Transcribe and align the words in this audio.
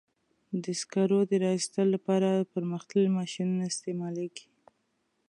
د 0.63 0.65
سکرو 0.81 1.19
د 1.29 1.31
را 1.43 1.49
ایستلو 1.57 1.89
لپاره 1.95 2.29
پرمختللي 2.53 3.09
ماشینونه 3.19 3.63
استعمالېږي. 3.67 4.45